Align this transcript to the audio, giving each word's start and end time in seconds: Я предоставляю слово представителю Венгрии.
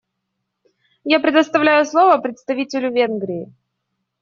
Я 1.03 1.19
предоставляю 1.19 1.85
слово 1.85 2.17
представителю 2.17 2.91
Венгрии. 2.91 3.53